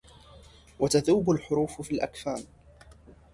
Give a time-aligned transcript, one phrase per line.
[0.79, 2.43] وتذوب الحروف في الأكفان